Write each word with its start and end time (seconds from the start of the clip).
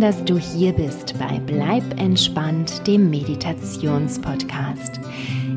dass 0.00 0.24
du 0.24 0.38
hier 0.38 0.72
bist 0.72 1.18
bei 1.18 1.40
Bleib 1.40 2.00
entspannt, 2.00 2.86
dem 2.86 3.10
Meditationspodcast. 3.10 5.00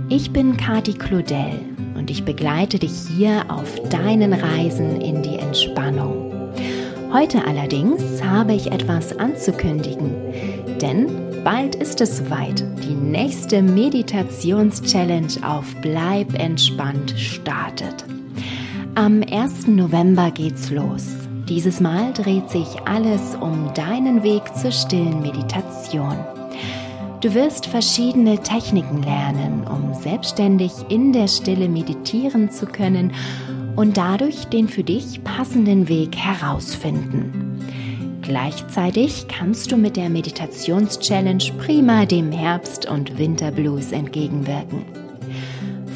Ich 0.09 0.33
bin 0.33 0.57
Kati 0.57 0.93
Claudel 0.93 1.59
und 1.93 2.09
ich 2.09 2.25
begleite 2.25 2.79
dich 2.79 2.93
hier 3.15 3.45
auf 3.49 3.79
deinen 3.89 4.33
Reisen 4.33 4.99
in 5.01 5.21
die 5.21 5.35
Entspannung. 5.35 6.51
Heute 7.13 7.45
allerdings 7.45 8.23
habe 8.23 8.55
ich 8.55 8.71
etwas 8.71 9.15
anzukündigen, 9.15 10.15
denn 10.81 11.43
bald 11.43 11.75
ist 11.75 12.01
es 12.01 12.17
soweit. 12.17 12.65
Die 12.89 12.95
nächste 12.95 13.61
Meditations-Challenge 13.61 15.47
auf 15.47 15.75
Bleib 15.83 16.33
entspannt 16.39 17.13
startet. 17.15 18.03
Am 18.95 19.21
1. 19.21 19.67
November 19.67 20.31
geht's 20.31 20.71
los. 20.71 21.26
Dieses 21.49 21.79
Mal 21.79 22.11
dreht 22.11 22.49
sich 22.49 22.67
alles 22.83 23.35
um 23.35 23.73
deinen 23.73 24.21
Weg 24.21 24.53
zur 24.53 24.71
stillen 24.71 25.21
Meditation. 25.21 26.17
Du 27.21 27.33
wirst 27.33 27.67
verschiedene 27.67 28.37
Techniken 28.43 29.01
lernen, 29.01 29.65
um 29.65 29.93
selbstständig 29.93 30.73
in 30.89 31.13
der 31.13 31.29
Stille 31.29 31.69
meditieren 31.69 32.51
zu 32.51 32.65
können 32.65 33.13
und 33.77 33.95
dadurch 33.95 34.45
den 34.45 34.67
für 34.67 34.83
dich 34.83 35.23
passenden 35.23 35.87
Weg 35.87 36.17
herausfinden. 36.17 37.61
Gleichzeitig 38.21 39.27
kannst 39.29 39.71
du 39.71 39.77
mit 39.77 39.95
der 39.95 40.09
Meditations-Challenge 40.09 41.45
prima 41.57 42.05
dem 42.05 42.33
Herbst- 42.33 42.89
und 42.89 43.17
Winterblues 43.17 43.93
entgegenwirken. 43.93 45.06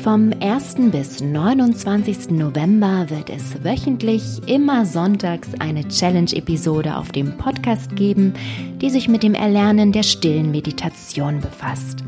Vom 0.03 0.31
1. 0.39 0.89
bis 0.91 1.21
29. 1.21 2.31
November 2.31 3.11
wird 3.11 3.30
es 3.30 3.63
wöchentlich 3.63 4.23
immer 4.47 4.83
sonntags 4.83 5.49
eine 5.59 5.88
Challenge-Episode 5.88 6.97
auf 6.97 7.11
dem 7.11 7.38
Podcast 7.38 7.95
geben, 7.95 8.33
die 8.81 8.89
sich 8.89 9.08
mit 9.08 9.21
dem 9.21 9.35
Erlernen 9.35 9.91
der 9.91 10.02
stillen 10.02 10.49
Meditation 10.49 11.39
befasst. 11.39 12.03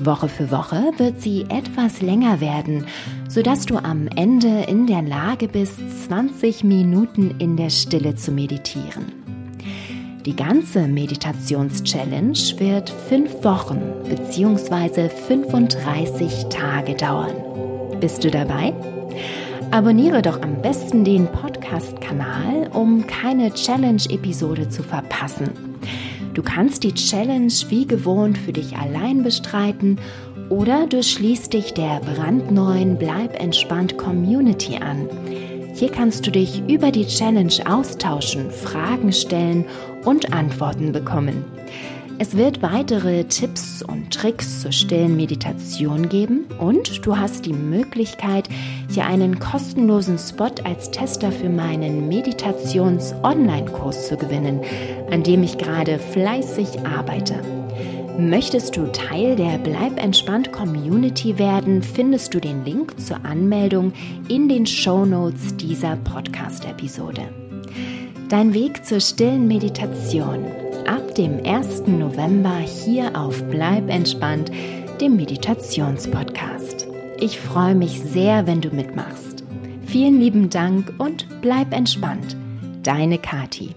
Woche 0.00 0.30
für 0.30 0.50
Woche 0.50 0.90
wird 0.96 1.20
sie 1.20 1.42
etwas 1.50 2.00
länger 2.00 2.40
werden, 2.40 2.86
sodass 3.28 3.66
du 3.66 3.76
am 3.76 4.08
Ende 4.16 4.62
in 4.62 4.86
der 4.86 5.02
Lage 5.02 5.48
bist, 5.48 5.78
20 6.06 6.64
Minuten 6.64 7.34
in 7.38 7.58
der 7.58 7.68
Stille 7.68 8.14
zu 8.14 8.32
meditieren. 8.32 9.17
Die 10.28 10.36
ganze 10.36 10.86
Meditations-Challenge 10.86 12.38
wird 12.58 12.90
fünf 13.08 13.42
Wochen 13.44 13.80
bzw. 14.10 15.08
35 15.08 16.48
Tage 16.50 16.92
dauern. 16.96 17.32
Bist 17.98 18.24
du 18.24 18.30
dabei? 18.30 18.74
Abonniere 19.70 20.20
doch 20.20 20.42
am 20.42 20.60
besten 20.60 21.02
den 21.02 21.28
Podcast-Kanal, 21.28 22.68
um 22.74 23.06
keine 23.06 23.54
Challenge-Episode 23.54 24.68
zu 24.68 24.82
verpassen. 24.82 25.48
Du 26.34 26.42
kannst 26.42 26.82
die 26.82 26.92
Challenge 26.92 27.54
wie 27.70 27.86
gewohnt 27.86 28.36
für 28.36 28.52
dich 28.52 28.76
allein 28.76 29.22
bestreiten 29.22 29.98
oder 30.50 30.86
du 30.86 31.02
schließt 31.02 31.54
dich 31.54 31.72
der 31.72 32.00
brandneuen 32.00 32.98
Bleib 32.98 33.42
entspannt 33.42 33.96
Community 33.96 34.76
an. 34.76 35.08
Hier 35.78 35.92
kannst 35.92 36.26
du 36.26 36.32
dich 36.32 36.68
über 36.68 36.90
die 36.90 37.06
Challenge 37.06 37.54
austauschen, 37.64 38.50
Fragen 38.50 39.12
stellen 39.12 39.64
und 40.04 40.32
Antworten 40.32 40.90
bekommen. 40.90 41.44
Es 42.18 42.36
wird 42.36 42.62
weitere 42.62 43.22
Tipps 43.22 43.84
und 43.84 44.12
Tricks 44.12 44.62
zur 44.62 44.72
stillen 44.72 45.14
Meditation 45.14 46.08
geben 46.08 46.46
und 46.58 47.06
du 47.06 47.16
hast 47.16 47.46
die 47.46 47.52
Möglichkeit, 47.52 48.48
hier 48.90 49.06
einen 49.06 49.38
kostenlosen 49.38 50.18
Spot 50.18 50.50
als 50.64 50.90
Tester 50.90 51.30
für 51.30 51.48
meinen 51.48 52.08
Meditations-Online-Kurs 52.08 54.08
zu 54.08 54.16
gewinnen, 54.16 54.62
an 55.12 55.22
dem 55.22 55.44
ich 55.44 55.58
gerade 55.58 56.00
fleißig 56.00 56.84
arbeite. 56.84 57.36
Möchtest 58.18 58.76
du 58.76 58.90
Teil 58.90 59.36
der 59.36 59.58
Bleib 59.58 60.02
entspannt 60.02 60.50
Community 60.50 61.38
werden, 61.38 61.84
findest 61.84 62.34
du 62.34 62.40
den 62.40 62.64
Link 62.64 62.98
zur 62.98 63.24
Anmeldung 63.24 63.92
in 64.28 64.48
den 64.48 64.66
Show 64.66 65.04
Notes 65.04 65.56
dieser 65.56 65.94
Podcast-Episode. 65.94 67.22
Dein 68.28 68.54
Weg 68.54 68.84
zur 68.84 68.98
stillen 68.98 69.46
Meditation 69.46 70.46
ab 70.88 71.14
dem 71.14 71.44
1. 71.44 71.86
November 71.86 72.56
hier 72.56 73.16
auf 73.16 73.40
Bleib 73.44 73.88
entspannt, 73.88 74.50
dem 75.00 75.14
Meditationspodcast. 75.14 76.88
Ich 77.20 77.38
freue 77.38 77.76
mich 77.76 78.00
sehr, 78.00 78.48
wenn 78.48 78.60
du 78.60 78.70
mitmachst. 78.70 79.44
Vielen 79.86 80.18
lieben 80.18 80.50
Dank 80.50 80.92
und 80.98 81.28
bleib 81.40 81.72
entspannt. 81.72 82.36
Deine 82.82 83.18
Kati. 83.18 83.76